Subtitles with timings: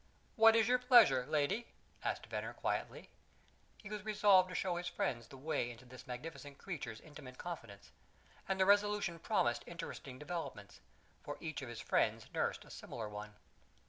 [0.35, 1.67] "What is your pleasure, lady?"
[2.03, 3.11] asked Venner quietly.
[3.77, 7.91] He was resolved to show his friends the way into this magnificent creature's intimate confidence;
[8.49, 10.79] and the resolution promised interesting developments,
[11.23, 13.35] for each of his friends nursed a similar one.